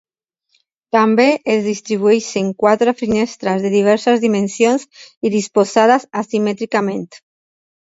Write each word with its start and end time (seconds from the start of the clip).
També 0.95 1.25
es 1.55 1.61
distribueixen 1.67 2.49
quatre 2.63 2.95
finestres 3.03 3.67
de 3.67 3.73
diverses 3.75 4.25
dimensions 4.25 4.89
i 5.31 5.35
disposades 5.37 6.11
asimètricament. 6.25 7.09